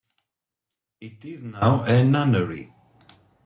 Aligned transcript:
It 0.99 1.23
is 1.25 1.43
now 1.43 1.83
a 1.83 2.03
nunnery. 2.03 2.73